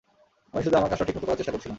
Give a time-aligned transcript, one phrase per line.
[0.53, 1.69] আমি শুধু আমার কাজটা ঠিকমত করার চেষ্টা করছিলাম!